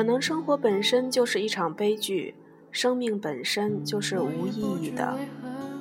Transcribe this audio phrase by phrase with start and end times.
[0.00, 2.34] 可能生活本身就是一场悲剧，
[2.70, 5.14] 生命本身就是无意义的，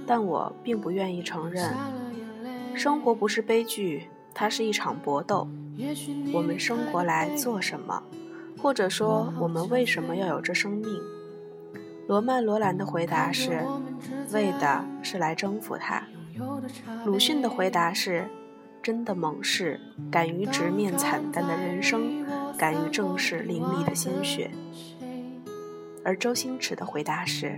[0.05, 1.73] 但我并不愿意承认，
[2.75, 5.47] 生活不是悲剧，它是一场搏斗。
[6.34, 8.03] 我们生活来做什么？
[8.61, 11.01] 或者说，我们为什么要有这生命？
[12.05, 13.61] 罗曼·罗兰的回答是：
[14.33, 16.03] 为的是来征服它。
[17.05, 18.27] 鲁迅的回答是：
[18.83, 19.80] 真的猛士，
[20.11, 22.25] 敢于直面惨淡的人生，
[22.59, 24.52] 敢于正视淋漓的鲜血。
[26.04, 27.58] 而周星驰的回答是：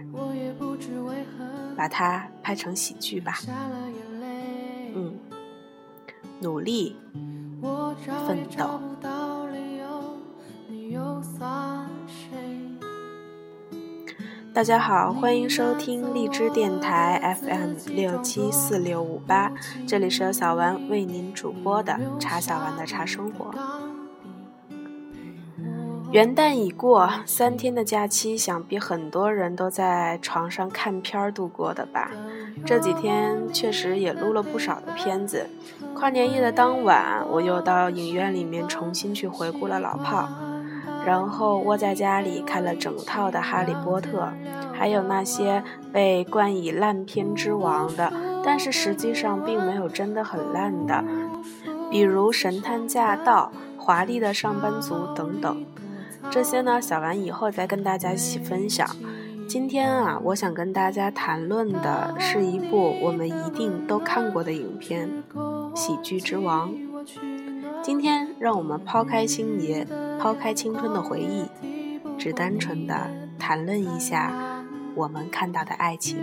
[1.75, 3.39] 把它拍成喜剧吧。
[4.93, 5.17] 嗯，
[6.39, 6.95] 努力，
[8.27, 8.79] 奋斗。
[14.53, 19.51] 大家好，欢迎收听荔枝电台 FM 六七四六五八，
[19.87, 23.51] 这里是由小丸为您主播的茶小丸的茶生活。
[26.11, 32.11] 元旦已过，三天的假期，想必很多人都在床上看片儿度过的吧？
[32.65, 35.47] 这几天确实也录了不少的片子。
[35.93, 40.27] 跨年夜的当晚，我又到影院里面重新去回顾了老炮。
[41.05, 44.19] 然后窝在家里看了整套的《哈利波特》，
[44.73, 48.11] 还有那些被冠以烂片之王的，
[48.43, 51.01] 但是实际上并没有真的很烂的，
[51.89, 53.49] 比如《神探驾到》
[53.81, 55.65] 《华丽的上班族》等等。
[56.31, 58.87] 这些呢，小完以后再跟大家一起分享。
[59.49, 65.09] 今天啊，我想跟大家谈论的是一部我们一定都看过的影片
[65.75, 66.71] 《喜剧之王》。
[67.83, 69.85] 今天，让我们抛开星爷，
[70.21, 71.49] 抛开青春的回忆，
[72.17, 74.63] 只单纯的谈论一下
[74.95, 76.17] 我们看到的爱情。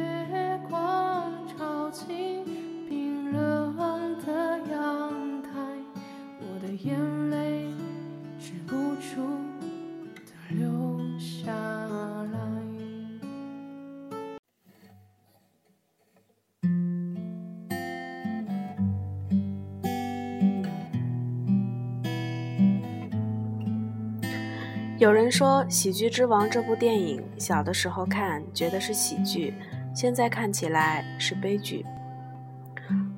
[24.98, 29.54] 有人说《喜剧之王》这部电影，小的时候看觉得是喜剧，
[29.94, 31.86] 现在看起来是悲剧。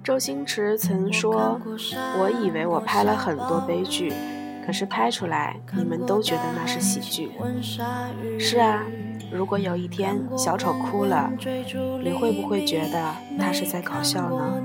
[0.05, 1.59] 周星驰曾说
[2.21, 4.13] ：“我以为我拍了很多悲剧，
[4.67, 7.31] 可是拍出来你们都觉得那是喜剧。”
[8.39, 8.85] 是啊，
[9.33, 11.33] 如果有一天小丑哭了，
[12.05, 14.61] 你会不会觉得他是在搞笑呢？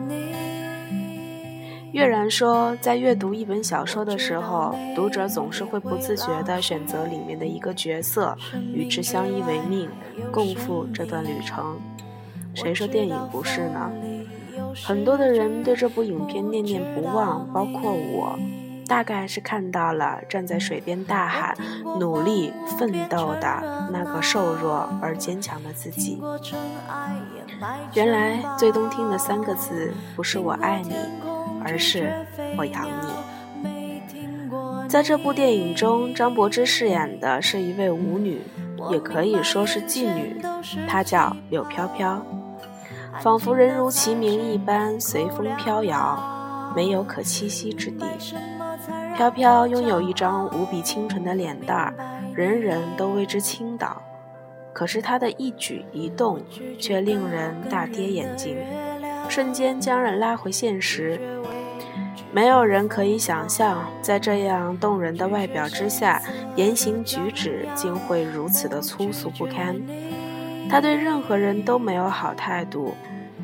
[1.96, 8.38] 月然说，在阅读一本小说的时候，读者总是会不自觉地选择里面的一个角色，
[8.74, 9.90] 与之相依为命，
[10.30, 11.80] 共赴这段旅程。
[12.54, 13.90] 谁说电影不是呢？
[14.84, 18.38] 很多的人对这部影片念念不忘，包括我，
[18.86, 21.56] 大概是看到了站在水边大喊、
[21.98, 26.22] 努力奋斗的那个瘦弱而坚强的自己。
[27.94, 30.94] 原来最动听的三个字，不是我爱你。
[31.66, 32.14] 而是
[32.58, 33.08] 我养你。
[34.88, 38.40] 在这部电影中，张柏芝饰演的是一位舞女，
[38.92, 40.40] 也可以说是妓女，
[40.88, 42.24] 她叫柳飘飘，
[43.20, 48.06] 仿佛人如其名一般随风飘摇，没有可栖息之地。
[49.18, 51.94] 飘飘拥有一张无比清纯的脸蛋儿，
[52.36, 54.02] 人人都为之倾倒，
[54.72, 56.40] 可是她的一举一动
[56.78, 58.56] 却令人大跌眼镜，
[59.28, 61.20] 瞬间将人拉回现实。
[62.36, 66.22] 没有人可以想象，在这样动人的外表之下，
[66.58, 69.74] 言行举止竟会如此的粗俗不堪。
[70.70, 72.94] 他对任何人都没有好态度，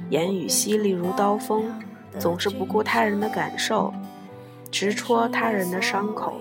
[0.09, 1.71] 言语犀利如刀锋，
[2.19, 3.93] 总是不顾他人的感受，
[4.69, 6.33] 直戳他人的伤口。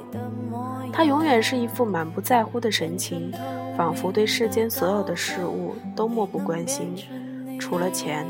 [0.92, 3.32] 他永远是一副满不在乎的神情，
[3.76, 6.96] 仿佛对世间所有的事物都漠不关心，
[7.60, 8.26] 除了钱。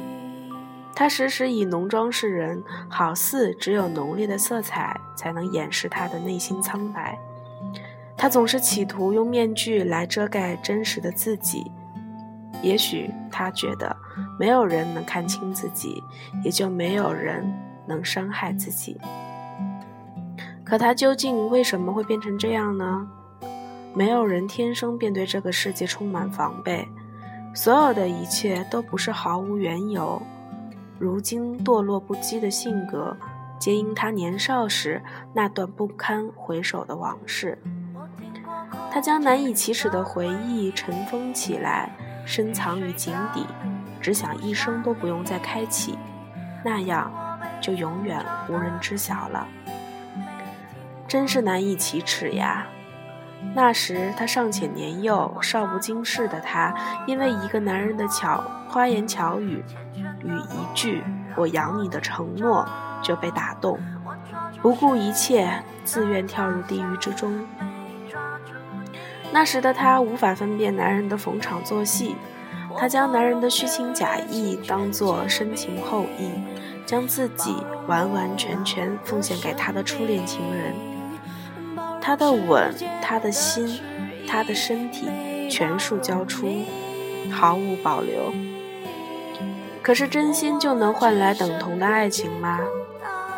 [0.94, 7.18] 他时时以浓妆示人，好似只有浓烈的色彩才能掩饰他的内心苍白。
[8.16, 11.70] 他总是企图用面具来遮盖真实的自己。
[12.62, 13.96] 也许他觉得
[14.38, 16.02] 没有人能看清自己，
[16.44, 17.50] 也就没有人
[17.86, 19.00] 能伤害自己。
[20.62, 23.08] 可他究竟为什么会变成这样呢？
[23.94, 26.86] 没有人天生便对这个世界充满防备，
[27.54, 30.20] 所有的一切都不是毫无缘由。
[31.00, 33.16] 如今堕落不羁的性格，
[33.58, 35.02] 皆因他年少时
[35.32, 37.58] 那段不堪回首的往事。
[38.90, 41.90] 他将难以启齿的回忆尘封起来，
[42.26, 43.46] 深藏于井底，
[43.98, 45.98] 只想一生都不用再开启，
[46.62, 47.10] 那样
[47.62, 49.48] 就永远无人知晓了。
[51.08, 52.66] 真是难以启齿呀！
[53.54, 56.74] 那时他尚且年幼，少不经事的他，
[57.06, 59.64] 因为一个男人的巧花言巧语
[60.24, 61.02] 与一句
[61.36, 62.66] “我养你”的承诺，
[63.02, 63.78] 就被打动，
[64.62, 67.46] 不顾一切，自愿跳入地狱之中。
[69.32, 72.16] 那时的他无法分辨男人的逢场作戏，
[72.76, 76.32] 他将男人的虚情假意当作深情厚谊，
[76.84, 77.54] 将自己
[77.86, 80.74] 完完全全奉献给他的初恋情人。
[82.00, 83.80] 他的吻，他的心，
[84.26, 85.06] 他的身体，
[85.48, 86.64] 全数交出，
[87.30, 88.32] 毫无保留。
[89.90, 92.60] 可是真心就能换来等同的爱情吗？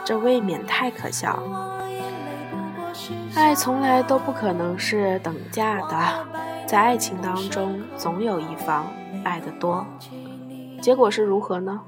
[0.05, 1.43] 这未免太可笑。
[3.35, 6.27] 爱从来都不可能是等价的，
[6.67, 8.85] 在爱情当中，总有一方
[9.25, 9.87] 爱得多。
[10.83, 11.81] 结果是如何呢？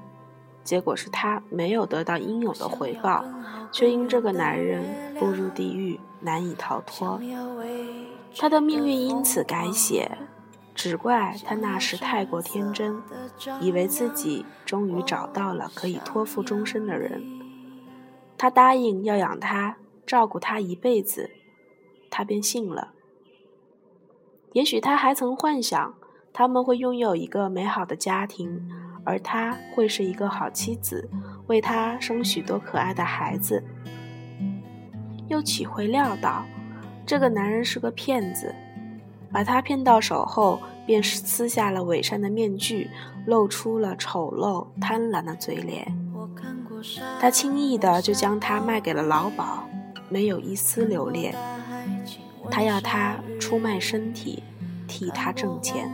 [0.62, 3.22] 结果是他没有得到应有的回报，
[3.70, 4.82] 却因这个男人
[5.18, 7.20] 步入地狱，难以逃脱。
[8.38, 10.10] 他的命运因此改写，
[10.74, 13.00] 只怪他那时太过天真，
[13.60, 17.22] 以为自己终于找到了可以托付终身的人。
[18.36, 19.76] 他答应要养他。
[20.06, 21.30] 照顾他一辈子，
[22.10, 22.92] 他便信了。
[24.52, 25.94] 也许他还曾幻想
[26.30, 28.70] 他们会拥有一个美好的家庭，
[29.02, 31.08] 而他会是一个好妻子，
[31.46, 33.64] 为他生许多可爱的孩子。
[35.28, 36.44] 又岂会料到，
[37.06, 38.54] 这个男人是个骗子，
[39.34, 42.88] 把他骗到手后，便撕下了伪善的面具，
[43.26, 45.92] 露出了丑陋贪婪的嘴脸。
[47.20, 49.64] 他轻易的就将他卖给了老鸨。
[50.08, 51.34] 没有一丝留恋，
[52.48, 54.44] 他要他出卖身体，
[54.86, 55.90] 替他挣钱。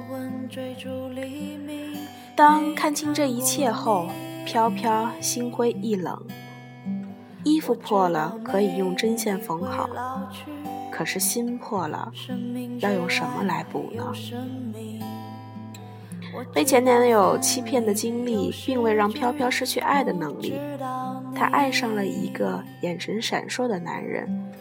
[2.37, 4.09] 当看清这一切后，
[4.45, 6.21] 飘飘心灰意冷。
[7.45, 9.89] 衣服破了可以用针线缝好，
[11.01, 12.13] 可是心破了，
[12.81, 14.13] 要用什么来补呢？
[16.53, 20.61] 被前男友欺骗的经历，并未让飘飘失去爱的能力。
[21.35, 24.53] 她爱上了一个眼神闪烁的男人，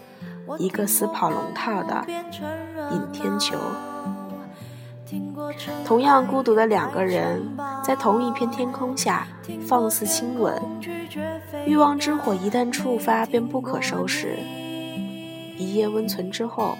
[0.57, 2.06] 一个死跑龙套的
[2.94, 3.57] 尹天球。
[5.83, 7.45] 同样孤独的两个人，
[7.83, 9.27] 在同一片天空下
[9.68, 10.57] 放肆亲吻，
[11.65, 14.38] 欲望之火一旦触发，便不可收拾。
[15.59, 16.75] 一夜温存之后，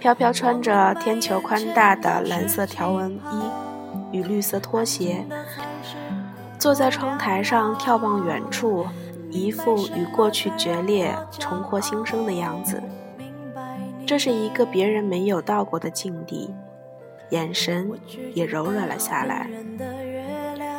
[0.00, 3.50] 飘飘穿着天球宽大的蓝色条纹衣。
[4.12, 5.26] 与绿色拖鞋，
[6.58, 8.86] 坐在窗台上眺望远处，
[9.30, 12.80] 一副与过去决裂、重获新生的样子。
[14.06, 16.54] 这是一个别人没有到过的境地，
[17.30, 17.90] 眼神
[18.32, 19.50] 也柔软了下来。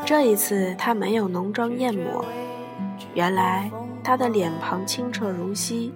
[0.05, 2.23] 这一次，他没有浓妆艳抹，
[3.13, 3.69] 原来
[4.07, 5.93] 他的脸庞清澈如溪，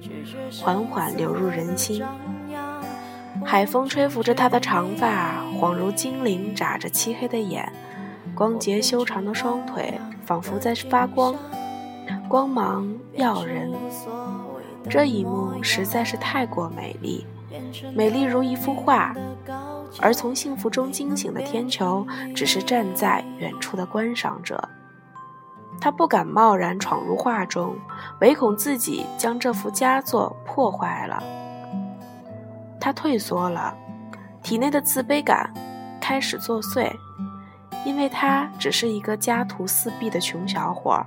[0.62, 2.04] 缓缓流入人心。
[3.46, 7.72] 海风吹拂着她的长发，恍如精灵眨着漆黑的眼，
[8.36, 11.34] 光洁修长的双腿仿佛在发光，
[12.28, 13.72] 光芒耀人。
[14.90, 17.26] 这一幕实在是太过美丽，
[17.96, 19.16] 美丽如一幅画。
[20.02, 22.06] 而从幸福中惊醒的天球，
[22.36, 24.68] 只是站在远处的观赏者。
[25.82, 27.76] 他不敢贸然闯入画中，
[28.20, 31.22] 唯恐自己将这幅佳作破坏了。
[32.80, 33.76] 他退缩了，
[34.44, 35.52] 体内的自卑感
[36.00, 36.92] 开始作祟，
[37.84, 41.04] 因为他只是一个家徒四壁的穷小伙，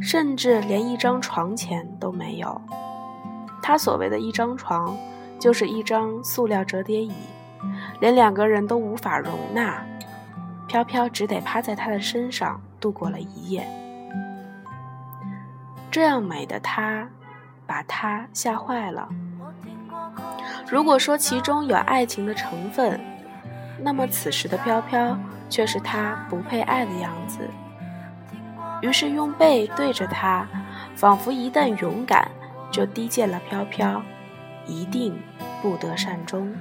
[0.00, 2.58] 甚至连一张床钱都没有。
[3.62, 4.96] 他所谓的一张床，
[5.38, 7.12] 就是一张塑料折叠椅，
[8.00, 9.84] 连两个人都无法容纳。
[10.66, 13.66] 飘飘只得趴在他的身上度过了一夜。
[15.94, 17.06] 这样美的他，
[17.68, 19.08] 把他吓坏了。
[20.68, 23.00] 如果说其中有爱情的成分，
[23.78, 25.16] 那么此时的飘飘
[25.48, 27.48] 却是他不配爱的样子。
[28.82, 30.44] 于是用背对着他，
[30.96, 32.28] 仿佛一旦勇敢，
[32.72, 34.02] 就低贱了飘飘，
[34.66, 35.16] 一定
[35.62, 36.52] 不得善终。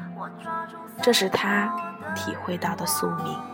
[1.01, 1.75] 这是他
[2.15, 3.52] 体会到的宿命。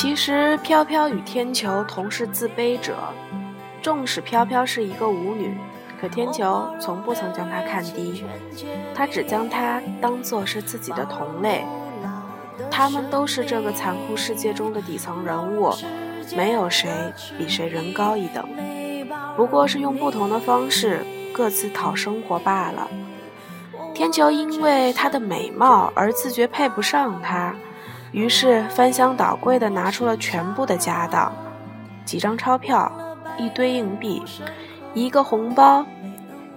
[0.00, 2.96] 其实，飘飘与天球同是自卑者。
[3.82, 5.54] 纵使飘飘是一个舞女，
[6.00, 8.24] 可天球从不曾将她看低，
[8.94, 11.66] 他只将她当作是自己的同类。
[12.70, 15.70] 他们都是这个残酷世界中的底层人物，
[16.34, 16.90] 没有谁
[17.36, 18.42] 比谁人高一等，
[19.36, 22.88] 不过是用不同的方式各自讨生活罢了。
[23.92, 27.54] 天球因为她的美貌而自觉配不上他。
[28.12, 31.32] 于是翻箱倒柜的拿出了全部的家当，
[32.04, 32.90] 几张钞票，
[33.38, 34.22] 一堆硬币、
[34.94, 35.86] 一个红包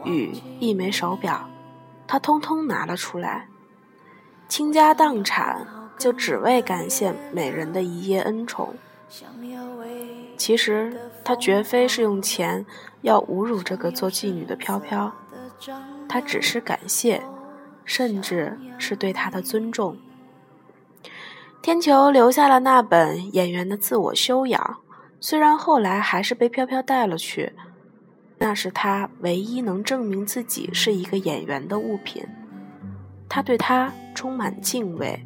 [0.03, 1.47] 与一枚手表，
[2.07, 3.47] 他通通拿了出来，
[4.47, 5.67] 倾家荡产，
[5.97, 8.73] 就只为感谢美人的一夜恩宠。
[10.35, 12.65] 其实他绝非是用钱
[13.01, 15.13] 要侮辱这个做妓女的飘飘，
[16.09, 17.23] 他只是感谢，
[17.85, 19.95] 甚至是对她的尊重。
[21.63, 24.61] 天球留下了那本《演员的自我修养》，
[25.21, 27.53] 虽然后来还是被飘飘带了去，
[28.37, 32.27] 那是他唯一能证明自己是一个演员的物品。
[33.29, 35.25] 他对他充满敬畏，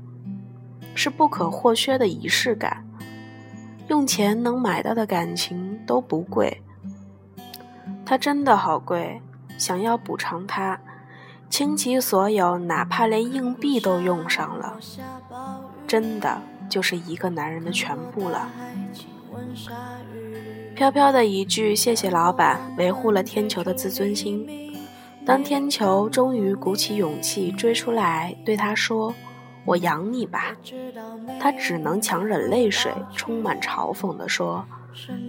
[0.93, 2.87] 是不可或缺的仪式感。
[3.87, 6.61] 用钱能买到的感情都不贵，
[8.05, 9.19] 他真的好贵。
[9.57, 10.79] 想要补偿他，
[11.49, 14.77] 倾其所有，哪怕连硬币都用上了，
[15.87, 18.49] 真的就是一个男人的全部了。
[20.75, 24.47] 飘飘的一句“谢谢老板”，维护了天球的自尊心。
[25.25, 29.13] 当天球终于鼓起勇气追出来，对他说。
[29.65, 30.55] 我养你吧，
[31.41, 34.63] 他只能强忍泪水，充满嘲讽地说：“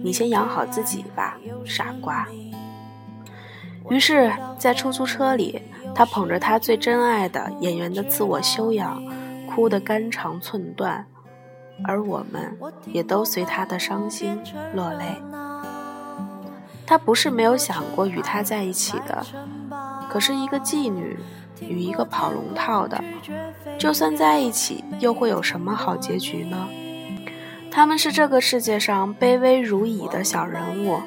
[0.01, 2.25] 你先养好自己吧，傻瓜。”
[3.91, 5.61] 于是，在出租车里，
[5.93, 9.03] 他捧着他最珍爱的演员的自我修养，
[9.59, 11.05] 哭得肝肠寸断，
[11.83, 14.39] 而我们也都随他的伤心
[14.73, 15.21] 落泪。
[16.87, 19.21] 他不是没有想过与他在一起的，
[20.09, 21.19] 可是一个妓女。
[21.59, 23.03] 与一个跑龙套的，
[23.77, 26.69] 就算在一起，又会有什么好结局呢？
[27.69, 31.01] 他们是这个世界上卑微如蚁的小人物。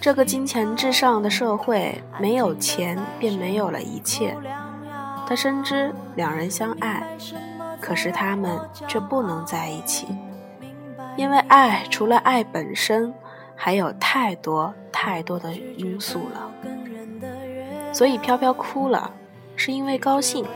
[0.00, 4.36] 这个金钱至上的社会，没有钱便没有了一切。
[5.28, 7.06] 他深知两人相爱，
[7.82, 10.06] 可是他们却不能在一起，
[11.18, 13.12] 因为爱除了爱本身，
[13.54, 16.50] 还有太多太多的因素了。
[17.92, 19.10] 所以飘飘哭了。
[19.54, 20.46] 是因为高兴，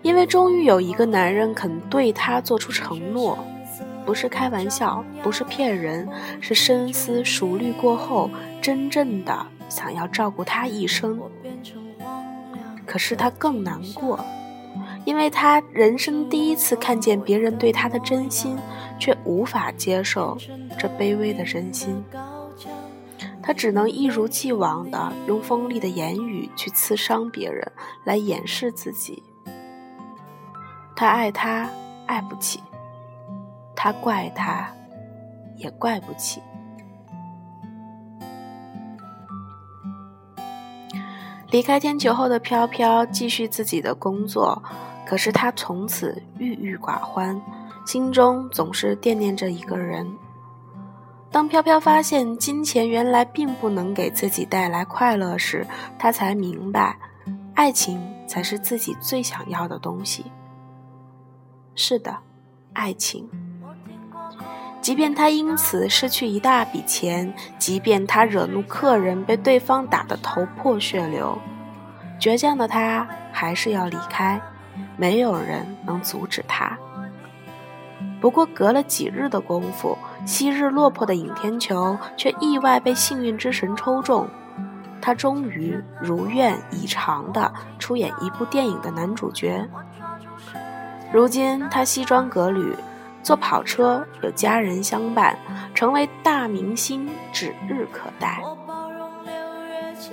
[0.00, 3.36] 因为终于有一个男人肯对她做出承诺，
[4.06, 6.08] 不是开玩笑，不是骗人，
[6.40, 8.30] 是深思熟虑过后，
[8.62, 11.20] 真正的想要照顾她一生。
[12.86, 14.24] 可是他更难过，
[15.04, 18.56] 因为他人生第一次看见别人对他的真心，
[18.98, 20.38] 却无法接受
[20.78, 22.02] 这卑微的真心。
[23.42, 27.70] 他只能一如既往的用锋利的言语去刺伤别人，
[28.04, 29.22] 来掩饰自己。
[30.96, 31.68] 他爱他，
[32.06, 32.60] 爱不起；
[33.76, 34.72] 他怪他，
[35.56, 36.40] 也怪不起。
[41.56, 44.62] 离开天球后的飘飘继续自己的工作，
[45.06, 47.40] 可是他从此郁郁寡欢，
[47.86, 50.06] 心中总是惦念着一个人。
[51.30, 55.66] 当飘飘发现金钱原来并不能给自己带来快乐时，
[55.98, 56.98] 他才明白，
[57.54, 57.98] 爱情
[58.28, 60.26] 才是自己最想要的东西。
[61.74, 62.18] 是的，
[62.74, 63.26] 爱情。
[64.86, 71.36] 即便他因此失去一大笔钱，即便他惹怒客人被对方打得头破血流，
[72.20, 74.40] 倔强的他还是要离开，
[74.96, 76.78] 没有人能阻止他。
[78.20, 79.98] 不过，隔了几日的功夫。
[80.24, 84.28] 昔日落魄的尹天球，却意外被幸运之神抽中，
[85.02, 89.68] 他终于如愿以偿地出演一部电影的男主角。
[91.12, 92.72] 如今他西装革履，
[93.26, 95.36] 坐跑车，有家人相伴，
[95.74, 98.40] 成为大明星指日可待。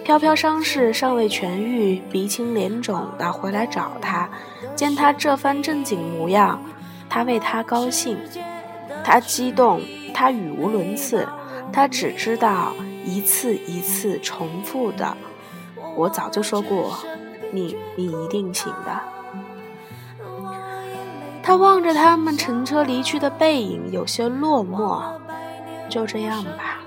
[0.03, 4.27] 飘飘伤势尚未痊愈，鼻青脸肿的回来找他，
[4.75, 6.60] 见他这番正经模样，
[7.08, 8.17] 他为他高兴，
[9.03, 9.79] 他激动。
[10.12, 11.27] 他语无伦次，
[11.72, 12.74] 他只知道
[13.05, 15.15] 一次一次重复的。
[15.96, 16.98] 我早就说过，
[17.51, 19.12] 你你一定行的。
[21.43, 25.03] 他望着他们乘车离去的背影，有些落寞。
[25.89, 26.79] 就这样吧。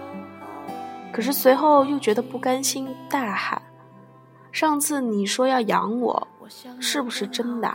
[1.12, 3.62] 可是随后又觉得不甘心，大喊
[4.50, 6.26] ：“上次你说要养我，
[6.80, 7.72] 是不是真的？”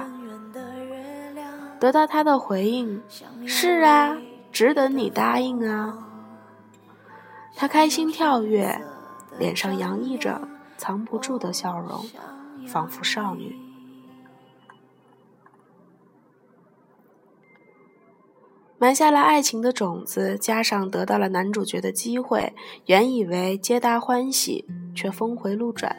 [1.80, 3.02] 得到他的回应
[3.48, 4.18] ：“是啊。”
[4.52, 5.98] 只等你答应啊！
[7.56, 8.82] 他开心跳跃，
[9.40, 10.42] 脸上洋溢着
[10.76, 12.06] 藏不住的笑容，
[12.68, 13.58] 仿佛少女。
[18.82, 22.52] 埋下了爱情的种子，加上得到了男主角的机会，
[22.88, 25.96] 原以为皆大欢喜，却峰回路转，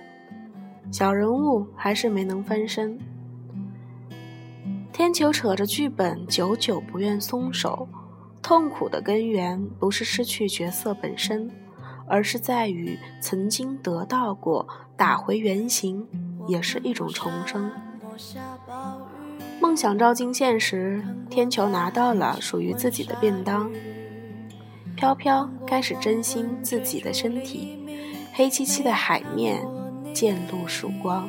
[0.90, 2.98] 小人物还是没能翻身。
[4.92, 7.86] 天球扯着剧本，久久不愿松手。
[8.42, 11.48] 痛苦的根源不是失去角色本身，
[12.08, 16.04] 而是在于曾经得到过，打回原形，
[16.48, 17.70] 也是一种重生。
[19.72, 23.70] 梦想照进现实，天球拿到了属于自己的便当，
[24.94, 27.78] 飘飘开始珍惜自己的身体，
[28.34, 29.66] 黑漆漆的海面
[30.12, 31.26] 渐露曙光。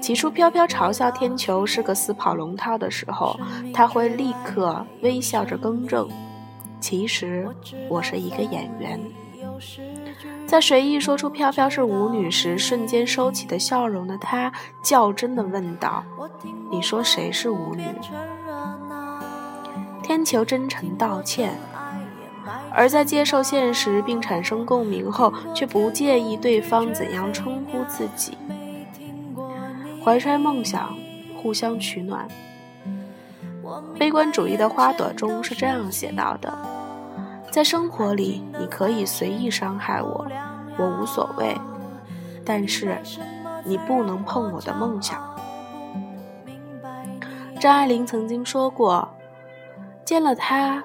[0.00, 3.36] 起初，飘飘嘲笑天球是个死跑龙套的时候，
[3.74, 6.08] 他会立刻微笑着更正
[6.78, 7.48] ：“其实
[7.88, 9.00] 我是一个演员。”
[10.46, 14.52] 在随意说出飘飘是舞女时，瞬间收起的笑容的他，
[14.82, 16.04] 较真的问道
[16.70, 17.84] ：“你说谁是舞女？”
[20.02, 21.56] 天球真诚道歉，
[22.72, 28.36] 而在接受现实并产生共鸣后，却不介意对方怎样称呼自己。
[30.04, 30.94] 怀揣梦想，
[31.36, 32.26] 互相取暖。
[33.98, 36.52] 悲观主义的花朵中是这样写到的：
[37.52, 40.26] 在生活里，你可以随意伤害我，
[40.78, 41.54] 我无所谓；
[42.46, 42.96] 但是，
[43.62, 45.22] 你不能碰我的梦想。
[47.60, 49.06] 张爱玲曾经说过
[50.02, 50.82] ：“见了他，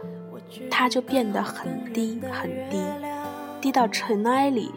[0.69, 2.83] 他就变得很低很低，
[3.61, 4.69] 低到尘埃里，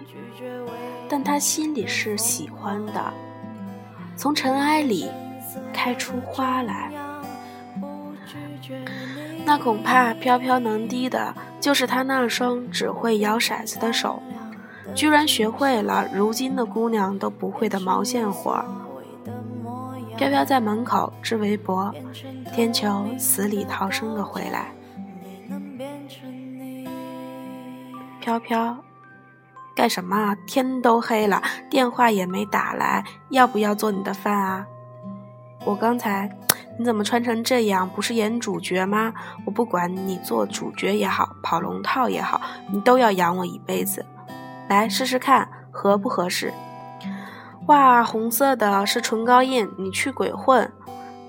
[1.09, 3.13] 但他心里是喜欢的。”
[4.15, 5.11] 从尘埃里
[5.73, 6.93] 开出花来，
[9.45, 14.23] 那恐怕飘飘能低的，就是他那双只会摇骰子的手，
[14.95, 18.65] 居然学会了如今的姑娘都不会的毛线活。
[20.17, 21.93] 飘飘在门口织围脖，
[22.53, 24.73] 天球死里逃生的回来，
[28.21, 28.77] 飘飘。
[29.75, 30.37] 干什么？
[30.47, 34.67] 天都黑了，电话也没打来，要不要做你的饭啊？
[35.65, 36.31] 我刚才，
[36.79, 37.89] 你怎么穿成这样？
[37.89, 39.13] 不是演主角吗？
[39.45, 42.41] 我不管你做主角也好，跑龙套也好，
[42.73, 44.07] 你都要养我一辈子。
[44.69, 46.55] 来试试看，合不合适？
[47.67, 50.73] 哇，红色的是唇膏印，你去鬼混！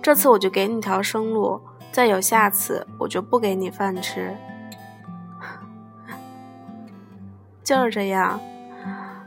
[0.02, 4.36] 这次我就给你条生路，再有下次，我就不给你饭吃。
[7.64, 8.40] 就是这样，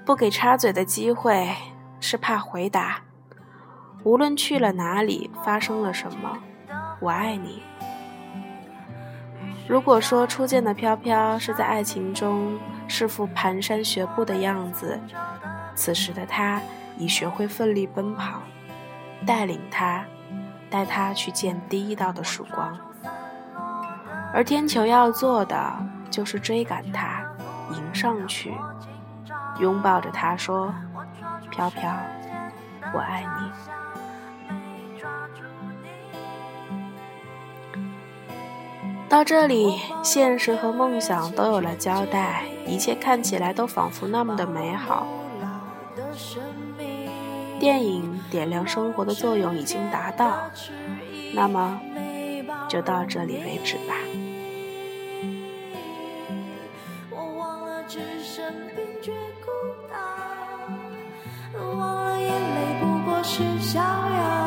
[0.07, 1.55] 不给插嘴的机会，
[2.01, 3.03] 是怕回答。
[4.05, 6.39] 无论去了哪里，发生了什么，
[7.01, 7.63] 我爱你。
[9.67, 15.01] 如果说初见的飘飘是在爱情中是副蹒跚学步的样子，
[15.75, 16.61] 此时的他
[16.99, 18.43] 已学会奋力奔跑，
[19.27, 20.05] 带领他，
[20.69, 22.77] 带他去见第一道的曙光。
[24.35, 25.73] 而天球要做的，
[26.11, 27.25] 就是追赶他。
[27.73, 28.53] 迎上去，
[29.59, 30.75] 拥抱着他说
[31.51, 31.91] ：“飘飘，
[32.93, 33.51] 我爱你。”
[39.15, 45.07] 到这里，现实和梦想都有了交代，一切看起来都仿佛那么的美好。
[47.61, 50.51] 电影点亮生活的作用已经达到，
[51.33, 51.81] 那么
[52.69, 53.95] 就到这里为止吧。
[63.23, 64.45] 是逍遥。